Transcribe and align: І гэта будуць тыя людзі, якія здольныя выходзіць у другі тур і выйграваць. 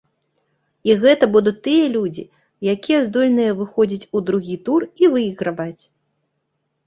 І 0.89 0.93
гэта 1.01 1.27
будуць 1.33 1.59
тыя 1.67 1.83
людзі, 1.95 2.23
якія 2.75 2.99
здольныя 3.09 3.51
выходзіць 3.59 4.09
у 4.15 4.21
другі 4.29 4.55
тур 4.69 4.81
і 5.03 5.11
выйграваць. 5.17 5.83